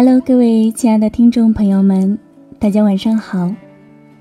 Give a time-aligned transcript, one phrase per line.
[0.00, 2.16] Hello，各位亲爱的听众朋友们。
[2.60, 3.52] 大家晚上好，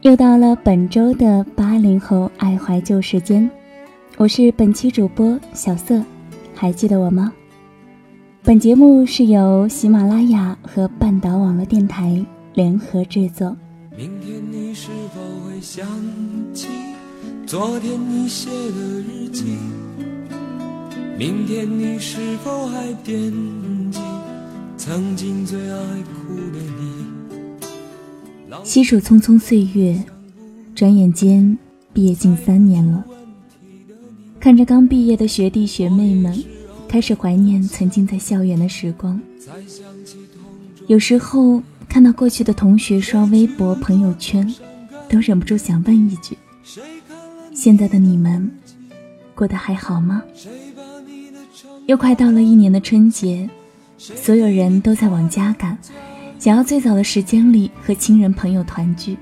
[0.01, 3.47] 又到了本周的八零后爱怀旧时间，
[4.17, 6.03] 我是本期主播小色，
[6.55, 7.31] 还记得我吗？
[8.41, 12.25] 本节目是由喜马拉雅和半岛网络电台
[12.55, 13.55] 联合制作。
[13.95, 15.85] 明天你是否会想
[16.55, 16.69] 起
[17.45, 19.43] 昨天你写的日记？
[21.19, 23.76] 明天你是否还惦记
[24.87, 27.05] 曾经最爱哭的你？
[28.63, 30.01] 细数匆匆岁月，
[30.73, 31.57] 转眼间
[31.91, 33.03] 毕业近三年了。
[34.39, 36.41] 看着刚毕业的学弟学妹们，
[36.87, 39.19] 开始怀念曾经在校园的时光。
[40.87, 44.55] 有时候看到过去的同学刷微博、朋友圈，
[45.09, 46.37] 都忍不住想问一句：
[47.53, 48.49] 现在的你们
[49.35, 50.23] 过得还好吗？
[51.87, 53.49] 又快到了一年的春节，
[53.97, 55.77] 所有人都在往家赶。
[56.39, 59.17] 想要最早的时间里和亲人朋友团聚。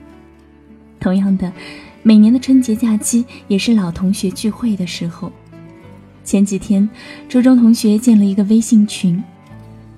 [1.00, 1.52] 同样的，
[2.04, 5.32] 每年的春节假期也是老同学聚会的时候。
[6.26, 6.90] 前几天，
[7.30, 9.24] 初中同学建了一个微信群，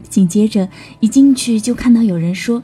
[0.09, 0.67] 紧接着
[0.99, 2.61] 一进去就看到有人说，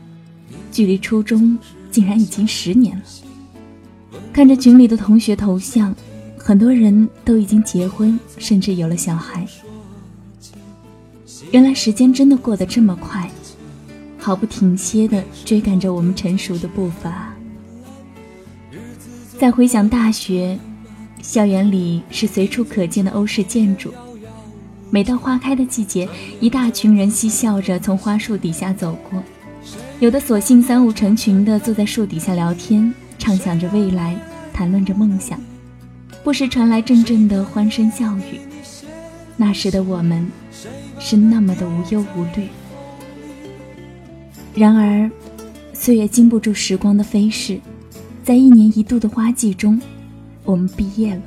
[0.71, 1.57] 距离初中
[1.89, 3.03] 竟然已经十年了。
[4.31, 5.95] 看着群里的同学头像，
[6.37, 9.47] 很多人都已经结婚，甚至有了小孩。
[11.51, 13.29] 原来时间真的过得这么快。
[14.17, 17.33] 毫不停歇地追赶着我们成熟的步伐。
[19.37, 20.57] 再回想大学，
[21.21, 23.93] 校园里是随处可见的欧式建筑。
[24.89, 26.07] 每到花开的季节，
[26.39, 29.21] 一大群人嬉笑着从花树底下走过，
[29.99, 34.15] 有的索性三五成群地坐在树底下聊天，畅想着未来，
[34.53, 35.37] 谈论着梦想，
[36.23, 38.39] 不时传来阵阵的欢声笑语。
[39.35, 40.31] 那时的我们，
[41.05, 42.47] 是那么的无忧无虑。
[44.55, 45.11] 然而，
[45.73, 47.59] 岁月经不住时光的飞逝，
[48.23, 49.79] 在一年一度的花季中，
[50.45, 51.21] 我们毕业了。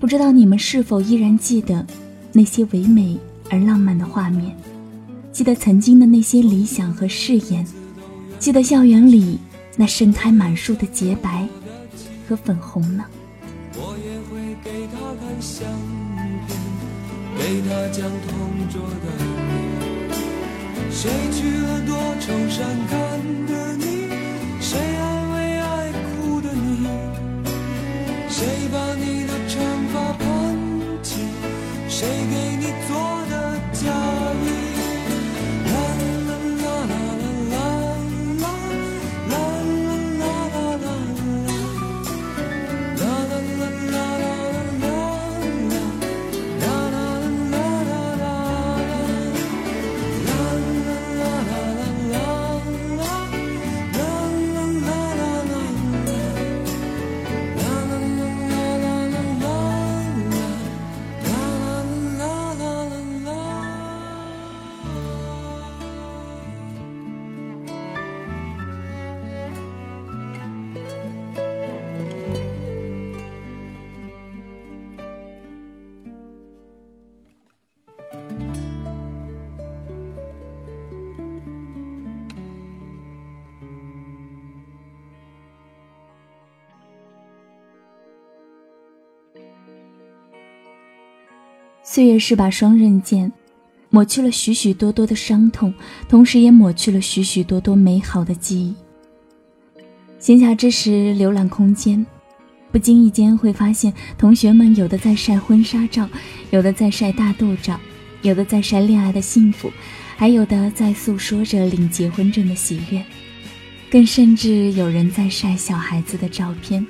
[0.00, 1.86] 不知道你们是否依然记得
[2.32, 3.18] 那些唯美
[3.50, 4.56] 而浪漫的画面，
[5.32, 7.66] 记得曾经的那些理想和誓言，
[8.38, 9.38] 记得校园里
[9.76, 11.46] 那盛开满树的洁白
[12.26, 13.04] 和粉红呢？
[13.74, 15.68] 我也会给他看相，
[17.46, 23.85] 陪他讲同桌的你谁娶了多愁善感的你？
[91.96, 93.32] 岁月是把双刃剑，
[93.88, 95.72] 抹去了许许多多的伤痛，
[96.10, 98.74] 同时也抹去了许许多多美好的记忆。
[100.18, 102.04] 闲暇之时浏览空间，
[102.70, 106.06] 不经意间会发现，同学们有的在晒婚纱照，
[106.50, 107.80] 有的在晒大肚照，
[108.20, 109.72] 有的在晒恋爱的幸福，
[110.18, 113.02] 还有的在诉说着领结婚证的喜悦，
[113.90, 116.86] 更甚至有人在晒小孩子的照片。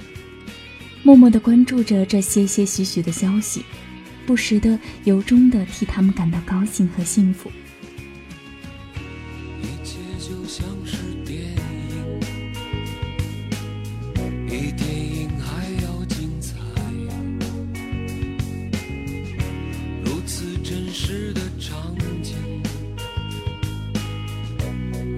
[1.05, 3.63] 默默地关注着这些些许许的消息。
[4.27, 7.49] 不时的，由衷的替他们感到高兴和幸福。
[9.63, 11.41] 一切就像是电
[11.91, 12.21] 影
[14.49, 16.57] 比电影还要精彩。
[20.05, 22.35] 如此真实的场景，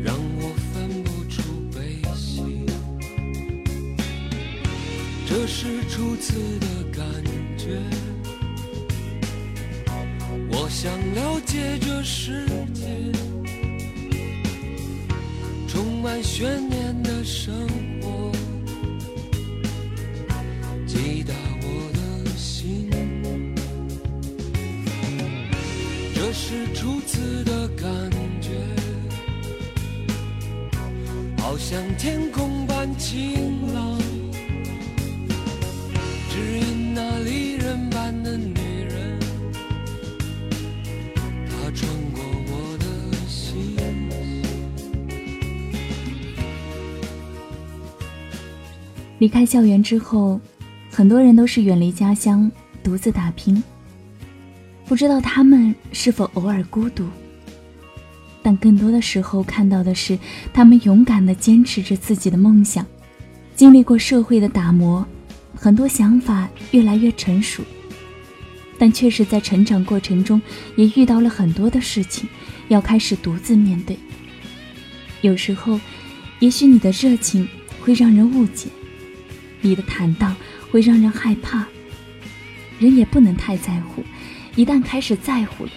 [0.05, 1.43] 让我分不出
[1.75, 2.43] 悲喜。
[5.27, 6.68] 这是初次的
[10.69, 12.45] 我想了解这世
[12.75, 12.85] 界。
[15.67, 17.67] 充满悬念的生
[18.03, 18.31] 活，
[20.87, 21.33] 击打
[21.63, 22.91] 我的心。
[26.15, 27.89] 这是初次的感
[28.43, 28.51] 觉，
[31.39, 33.78] 好像天空般晴朗，
[49.19, 50.41] 离开校园之后，
[50.91, 52.51] 很多人都是远离家乡，
[52.83, 53.63] 独自打拼。
[54.87, 57.07] 不知道他们是否偶尔孤独，
[58.43, 60.19] 但更多的时候看到的是
[60.53, 62.87] 他们勇敢地坚持着自己的梦想。
[63.55, 65.05] 经历过社会的打磨，
[65.55, 67.65] 很多想法越来越成熟，
[68.79, 70.41] 但确实在成长过程中
[70.77, 72.29] 也遇到了很多的事情，
[72.69, 73.99] 要开始独自面对。
[75.23, 75.81] 有时候，
[76.39, 77.47] 也许你的热情
[77.81, 78.69] 会让人误解。
[79.61, 80.35] 你的坦荡
[80.71, 81.67] 会让人害怕，
[82.79, 84.03] 人也不能太在乎，
[84.55, 85.71] 一旦开始在乎了，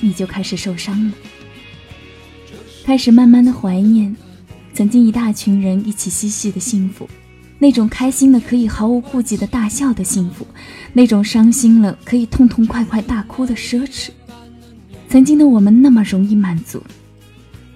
[0.00, 1.12] 你就开始受伤了，
[2.84, 4.14] 开始慢慢的怀念
[4.72, 7.08] 曾经一大群人一起嬉戏的幸福，
[7.58, 10.46] 那种开心的可以毫无顾忌的大笑的幸福，
[10.92, 14.10] 那种伤心了可以痛痛快快大哭的奢侈。
[15.08, 16.82] 曾经的我们那么容易满足，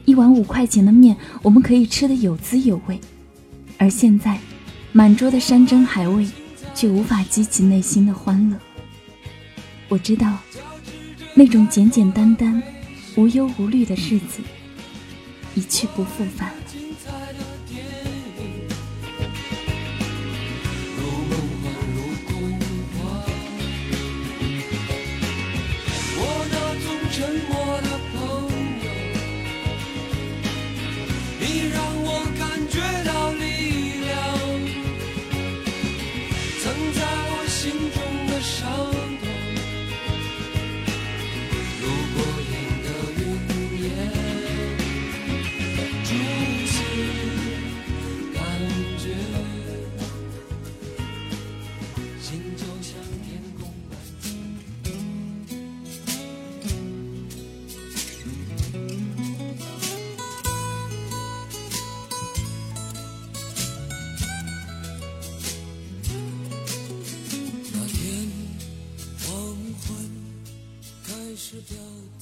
[0.04, 3.00] 一碗五块钱的面我们可以吃得有滋有味，
[3.76, 4.38] 而现在。
[4.92, 6.26] 满桌的山珍海味，
[6.74, 8.56] 却无法激起内心的欢乐。
[9.88, 10.38] 我知道，
[11.34, 12.62] 那种简简单单、
[13.16, 14.40] 无忧无虑的日子，
[15.54, 16.52] 一去不复返。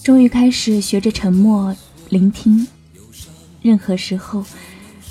[0.02, 1.74] 终于开始学着沉默
[2.08, 2.66] 聆听，
[3.60, 4.44] 任何时候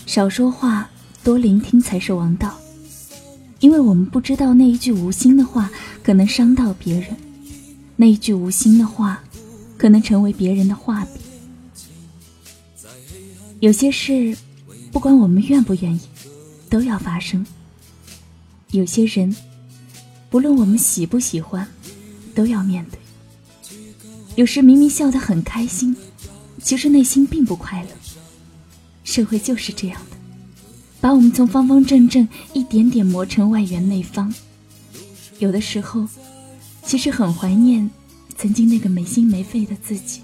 [0.05, 0.89] 少说话，
[1.23, 2.55] 多聆听才是王道。
[3.59, 5.71] 因为我们不知道那一句无心的话
[6.03, 7.15] 可能伤到别人，
[7.95, 9.23] 那一句无心的话
[9.77, 11.19] 可能成为别人的画笔。
[13.61, 14.37] 有些事，
[14.91, 16.01] 不管我们愿不愿意，
[16.69, 17.45] 都要发生。
[18.71, 19.35] 有些人，
[20.29, 21.67] 不论我们喜不喜欢，
[22.35, 22.99] 都要面对。
[24.35, 25.95] 有时明明笑得很开心，
[26.61, 27.89] 其实内心并不快乐。
[29.05, 30.17] 社会就是这样的，
[30.99, 34.33] 把我们从方方正正一点点磨成外圆内方。
[35.39, 36.05] 有的时候，
[36.83, 37.89] 其实很怀念
[38.37, 40.21] 曾经那个没心没肺的自己。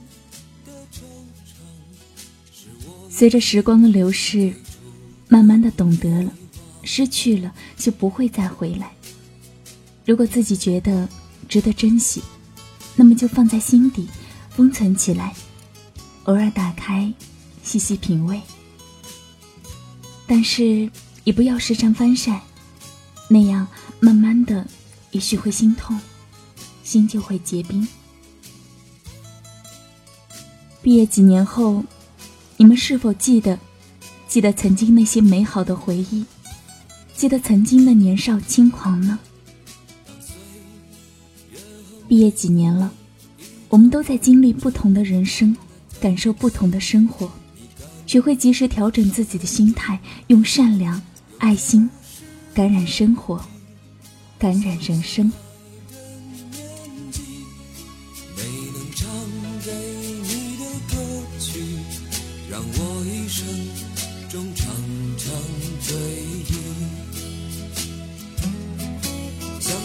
[3.09, 4.53] 随着时光的流逝，
[5.29, 6.33] 慢慢的懂得了，
[6.83, 8.91] 失去了就不会再回来。
[10.05, 11.07] 如果自己觉得
[11.47, 12.21] 值得珍惜。
[12.95, 14.07] 那么就放在心底，
[14.49, 15.33] 封存起来，
[16.23, 17.11] 偶尔打开，
[17.63, 18.41] 细细品味。
[20.27, 20.89] 但是
[21.23, 22.41] 也不要时常翻晒，
[23.27, 23.67] 那样
[23.99, 24.65] 慢慢的，
[25.11, 25.99] 也许会心痛，
[26.83, 27.87] 心就会结冰。
[30.81, 31.83] 毕业几年后，
[32.57, 33.59] 你们是否记得，
[34.27, 36.25] 记得曾经那些美好的回忆，
[37.13, 39.19] 记得曾经的年少轻狂呢？
[42.11, 42.91] 毕业几年了，
[43.69, 45.55] 我们都在经历不同的人生，
[46.01, 47.31] 感受不同的生活，
[48.05, 51.01] 学会及时调整自己的心态，用善良、
[51.37, 51.89] 爱心
[52.53, 53.41] 感染生活，
[54.37, 55.31] 感染人生。
[62.49, 63.47] 让我一生
[64.27, 64.67] 中常
[65.17, 65.33] 常
[65.79, 65.95] 追
[66.49, 66.51] 忆。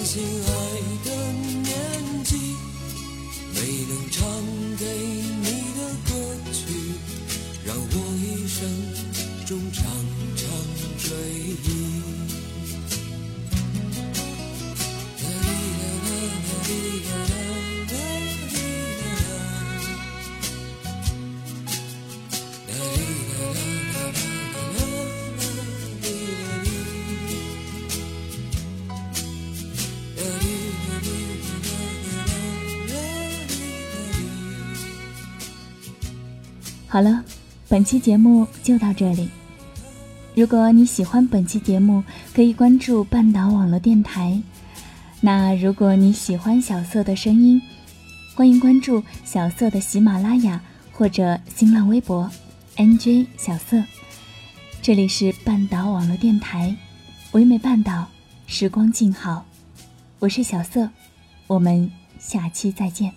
[0.04, 0.75] 亲爱，
[3.56, 4.28] 没能唱
[4.76, 6.10] 给你的歌
[6.52, 6.58] 曲，
[7.64, 8.60] 让我一生
[9.46, 9.82] 中常
[10.36, 10.44] 常
[10.98, 11.08] 追
[11.64, 11.95] 忆。
[36.96, 37.22] 好了，
[37.68, 39.28] 本期节目就到这里。
[40.34, 44.40] 如果你喜欢本期节目，可以关注半岛网络电台。
[45.20, 47.60] 那如果你喜欢小色的声音，
[48.34, 50.58] 欢迎关注小色的喜马拉雅
[50.90, 52.30] 或者新浪微博
[52.76, 53.84] “nj 小色”。
[54.80, 56.74] 这里是半岛网络电台，
[57.32, 58.06] 唯美半岛，
[58.46, 59.44] 时光静好。
[60.18, 60.88] 我是小色，
[61.46, 63.12] 我们下期再见。